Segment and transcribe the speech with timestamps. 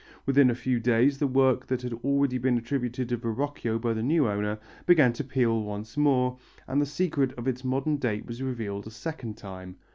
[0.25, 4.01] Within a few days the work that had already been attributed to Verrocchio by the
[4.01, 8.41] new owner, began to peel once more, and the secret of its modern date was
[8.41, 9.75] revealed a second time.